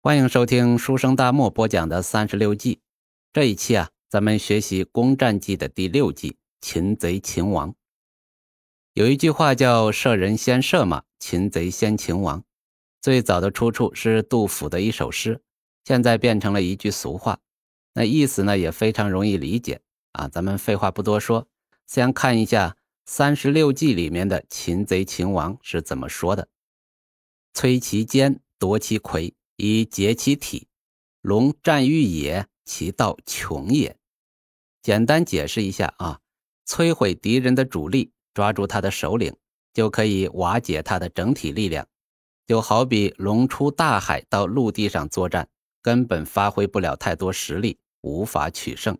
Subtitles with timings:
[0.00, 2.78] 欢迎收听书生大漠播讲的三十六计。
[3.32, 7.74] 这一期啊，咱们学习攻战记的第六计——擒贼擒王。
[8.92, 12.44] 有一句话叫“射人先射马，擒贼先擒王”。
[13.02, 15.42] 最早的出处是杜甫的一首诗，
[15.84, 17.40] 现在变成了一句俗话。
[17.94, 19.80] 那意思呢，也非常容易理解
[20.12, 20.28] 啊。
[20.28, 21.48] 咱们废话不多说，
[21.88, 26.46] 先看一下三十六计里面的擒贼擒王是怎么说的
[27.52, 30.68] ：“摧其坚，夺其魁。”以解其体，
[31.20, 33.96] 龙战于野，其道穷也。
[34.80, 36.20] 简单解释一下啊，
[36.64, 39.34] 摧毁敌人的主力，抓住他的首领，
[39.74, 41.88] 就可以瓦解他的整体力量。
[42.46, 45.48] 就好比龙出大海到陆地上作战，
[45.82, 48.96] 根本发挥不了太多实力，无法取胜。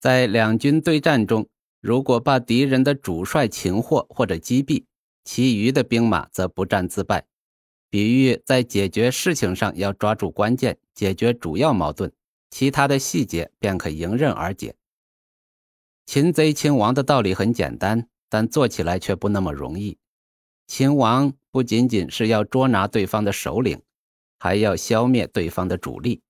[0.00, 1.48] 在两军对战中，
[1.80, 4.84] 如果把敌人的主帅擒获或者击毙，
[5.24, 7.28] 其余的兵马则不战自败。
[7.94, 12.10] 比喻在解决事情上要抓住关键，解决主要矛盾，
[12.50, 14.74] 其他的细节便可迎刃而解。
[16.04, 19.96] 擒贼擒王的道理很简单，但做起来却不那么容易。
[20.66, 23.80] 擒王不仅仅是要捉拿对方的首领，
[24.40, 26.20] 还要消灭对方的主力。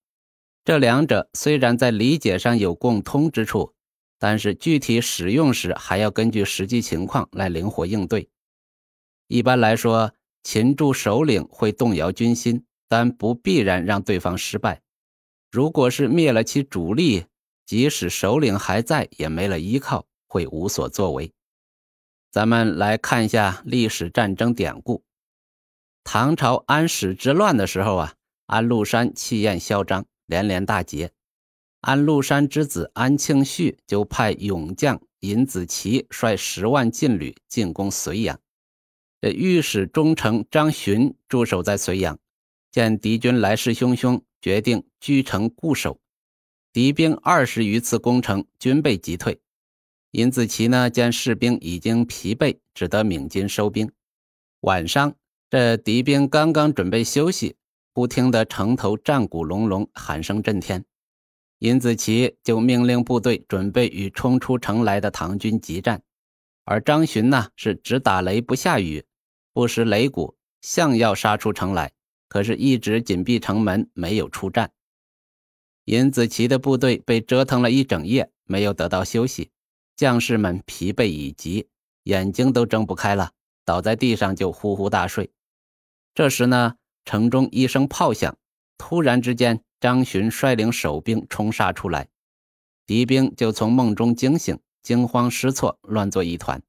[0.67, 3.73] 这两者虽然在理解上有共通之处，
[4.19, 8.29] 但是具体使用时还要根据实际情况来灵活应对。
[9.29, 10.13] 一般来说。
[10.45, 14.83] 擒住首领会动摇军心，但不必然让对方失败。
[15.51, 17.25] 如果是灭了其主力，
[17.65, 21.33] 即使首领还在，也没了依靠，会无所作为。
[22.31, 25.03] 咱们来看一下历史战争典故。
[26.05, 28.15] 唐朝安史之乱的时候啊，
[28.47, 31.13] 安禄山气焰嚣张，连连大捷。
[31.81, 38.39] 安禄山之子安庆绪就派勇将尹子奇率十万劲旅进攻睢阳。
[39.31, 42.19] 御史中丞张巡驻守在睢阳，
[42.71, 45.99] 见敌军来势汹汹，决定居城固守。
[46.73, 49.41] 敌兵二十余次攻城，均被击退。
[50.11, 53.91] 尹子奇呢，见士兵已经疲惫，只得鸣金收兵。
[54.61, 55.15] 晚上，
[55.49, 57.57] 这敌兵刚刚准备休息，
[57.95, 60.85] 忽听得城头战鼓隆隆，喊声震天。
[61.61, 66.03] 尹子奇就命令部队准备与冲出城来的唐军激战，
[66.65, 69.05] 而张巡呢，是只打雷不下雨。
[69.55, 71.93] 不识擂鼓，像要杀出城来，
[72.29, 74.73] 可是，一直紧闭城门，没有出战。
[75.85, 79.53] 尹子奇的部队被折腾了一整夜，没有得到休息，
[79.95, 81.69] 将士们疲惫已极，
[82.03, 83.31] 眼睛都睁不开了，
[83.65, 85.31] 倒在地上就呼呼大睡。
[86.15, 88.37] 这时呢，城中一声炮响，
[88.77, 92.09] 突然之间，张巡率领守兵冲杀出来，
[92.87, 96.61] 敌兵就从梦中惊醒，惊慌失措，乱作一团。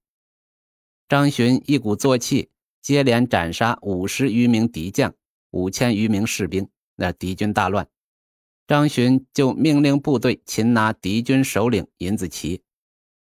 [1.10, 2.52] 张巡一鼓作气。
[2.86, 5.16] 接连斩杀五十余名敌将，
[5.50, 7.88] 五千余名士兵，那敌军大乱。
[8.68, 12.62] 张巡就命令部队擒拿敌军首领尹子奇。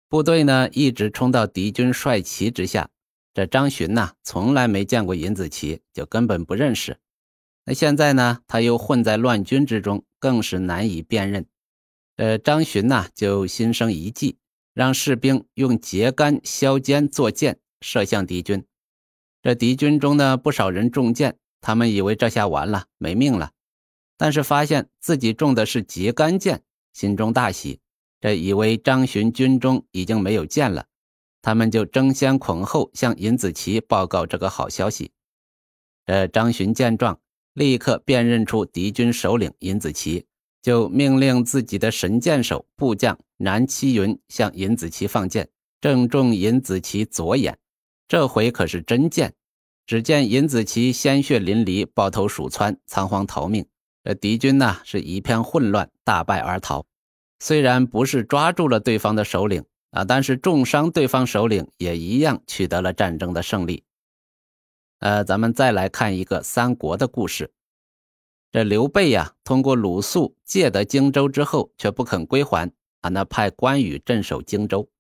[0.09, 2.89] 部队呢一直冲到敌军帅旗之下。
[3.35, 6.97] 这张巡呐从来没见过尹子奇，就根本不认识。
[7.67, 11.45] 那现在呢他又混在乱军之中，更是难以辨认。
[12.17, 14.39] 呃，张巡呐就心生一计，
[14.73, 18.65] 让士兵用秸秆削尖做箭，射向敌军。
[19.43, 23.53] 这敌军中呢，不少人中箭，他们以为这下完了，没命了。
[24.19, 26.63] 但是发现自己中的是秸秆箭，
[26.93, 27.81] 心中大喜。
[28.21, 30.85] 这以为张巡军中已经没有箭了，
[31.41, 35.13] 他们就争先恐后向尹子奇报告这个好消息。
[36.05, 37.19] 这张巡见状，
[37.55, 40.27] 立刻辨认出敌军首领尹子奇，
[40.61, 45.49] 就命令自己的神箭手部将南七云向尹子奇放箭，
[45.81, 47.57] 正中尹子奇左眼。
[48.11, 49.35] 这回可是真剑！
[49.87, 53.65] 只见尹子奇鲜血淋漓，抱头鼠窜，仓皇逃命。
[54.03, 56.85] 这敌军呢是一片混乱，大败而逃。
[57.39, 63.85] 虽然不是抓住了对方的首领啊，但是重伤对方首领也一样取得了战争的胜利。
[64.99, 67.53] 呃，咱们再来看一个三国的故事。
[68.51, 74.91] 这刘备呀，通过鲁肃借得荆州之后，却不肯归还啊，那派关羽镇守荆州。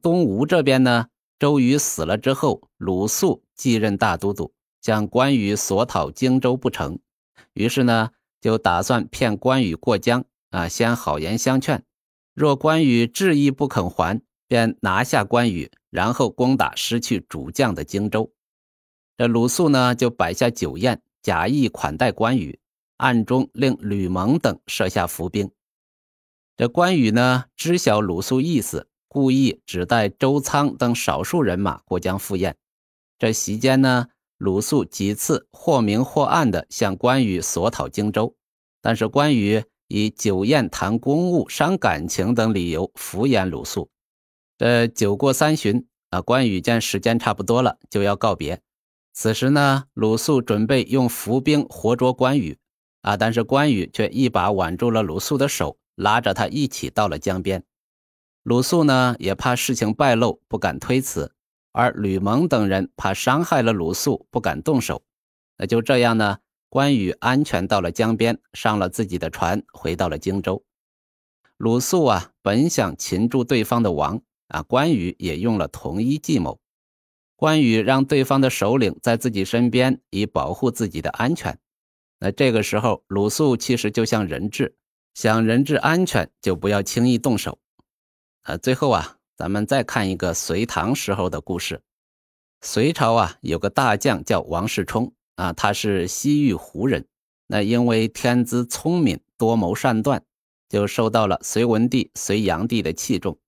[0.00, 1.08] 东吴这边呢？
[1.40, 4.52] 周瑜死了之后，鲁肃继任大都督，
[4.82, 6.98] 向关羽索讨荆州不成，
[7.54, 8.10] 于是呢，
[8.42, 11.82] 就打算骗关羽过江啊，先好言相劝，
[12.34, 18.30] 若关羽执意不肯还，便拿下关羽，然后攻打失去主将的荆州。
[19.16, 22.60] 这鲁肃呢，就摆下酒宴，假意款待关羽，
[22.98, 25.50] 暗中令吕蒙等设下伏兵。
[26.58, 28.89] 这关羽呢，知晓鲁肃意思。
[29.12, 32.56] 故意只带周仓等少数人马过江赴宴。
[33.18, 34.06] 这席间呢，
[34.38, 38.36] 鲁肃几次或明或暗地向关羽索讨荆州，
[38.80, 43.90] 但是关羽以酒宴谈公务、伤感情等理由敷衍鲁肃。
[44.56, 48.60] 这酒过三巡啊，关羽见时间差不多了，就要告别。
[49.12, 52.56] 此时呢，鲁肃准备用伏兵活捉关羽
[53.02, 57.64] 啊，但是关羽却一把挽住了鲁肃的手，拉着他一起到了江边。
[58.42, 61.30] 鲁肃呢，也怕事情败露，不敢推辞；
[61.72, 65.02] 而吕蒙等人怕伤害了鲁肃，不敢动手。
[65.58, 66.38] 那就这样呢，
[66.68, 70.64] 关羽安全到了江边，上了自己的船，回到了荆州。
[71.58, 74.22] 鲁肃啊，本想擒住对方的王。
[74.48, 76.58] 啊，关羽也用了同一计谋。
[77.36, 81.56] 关羽让对方的首领在自己身边，以保护自己的安全。
[82.18, 84.74] 那这个时候，鲁肃其实就像人质，
[85.14, 87.59] 想人质安全，就不要轻易动手。
[88.50, 91.80] 啊，最后啊，咱们再看一个隋唐时候的故事。
[92.62, 97.06] 隋朝啊，有个大将叫王世充啊，他是西域胡人。
[97.46, 100.24] 那因为天资聪明，多谋善断，
[100.68, 103.38] 就受到了隋文帝、隋炀帝的器重。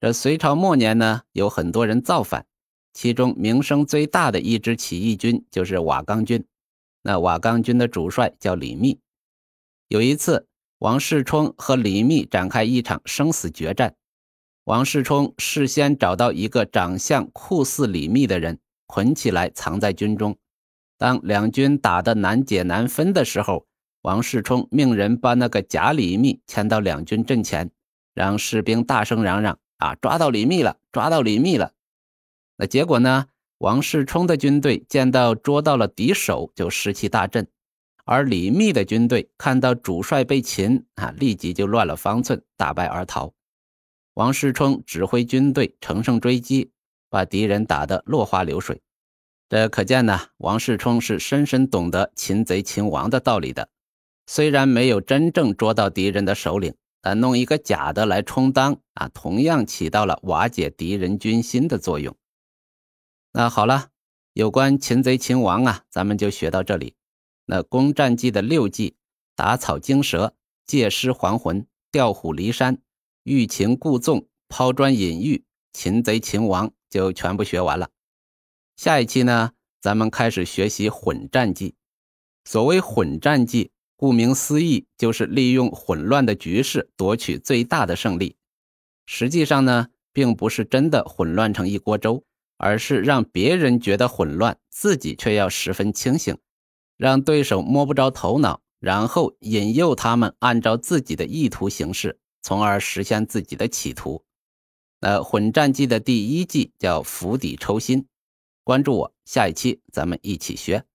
[0.00, 2.44] 这隋朝末年呢，有很多人造反，
[2.92, 6.44] 其中名声最大的一支起义军就是瓦岗军。
[7.02, 8.98] 那瓦岗军的主帅叫李密。
[9.86, 10.48] 有一次，
[10.78, 13.94] 王世充和李密展开一场生死决战。
[14.68, 20.36] 王世充事先找到一个长相酷似李密的人，捆起来藏在军中。
[20.98, 23.66] 当两军打得难解难分的时候，
[24.02, 27.70] 王世充命人把那个假李密牵到两军阵前，
[28.12, 29.58] 让士兵大声嚷嚷。
[29.78, 29.94] 啊！
[30.02, 30.76] 抓到李密了！
[30.92, 31.72] 抓到李密了！
[32.56, 33.28] 那结果呢？
[33.58, 37.44] 王世充的军队见到捉到了敌手，就士气大振；
[38.04, 43.32] 而李密的军队看到主帅被擒，啊，立即就乱了方寸，大败而逃。
[44.18, 46.72] 王世充指挥军队乘胜追击，
[47.08, 48.82] 把敌人打得落花流水。
[49.48, 53.68] 这可见呢，王世充是深深懂得擒贼擒王的道理的。
[54.26, 56.74] 虽然没有真正捉到敌人的首领。
[57.00, 62.16] 但弄一个假的来充当啊，同样起到了瓦解敌人军心的作用。
[63.32, 63.90] 那好了，
[64.32, 66.96] 有关擒贼擒王啊，咱们就学到这里。
[67.46, 68.96] 那攻战记的六计：
[69.36, 70.34] 打草惊蛇、
[70.66, 72.82] 借尸还魂、调虎离山、
[73.28, 77.90] 欲擒故纵、抛砖引玉、擒贼擒王，就全部学完了。
[78.74, 81.74] 下一期呢，咱们开始学习混战计。
[82.44, 83.70] 所谓混战计。
[84.00, 88.36] 顾名思义，就是利用混乱的局势夺取最大的胜利。
[89.06, 92.22] 实际上呢，并不是真的混乱成一锅粥，
[92.58, 96.38] 而是让别人觉得混乱，自己却要十分清醒，
[96.96, 104.24] 让对手摸不着头脑，然后引诱他们按照自己的意图行事，从而实现自己的企图。
[105.00, 108.06] 那混战记的第一季叫釜底抽薪。
[108.64, 110.86] 关注我，下一期咱们一起学。